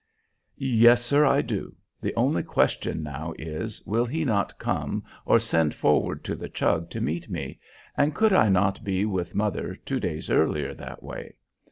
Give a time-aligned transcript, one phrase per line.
[0.57, 1.75] "Yes, sir, I do.
[2.01, 6.89] The only question now is, will he not come or send forward to the Chug
[6.89, 7.59] to meet me,
[7.95, 11.35] and could I not be with mother two days earlier that way?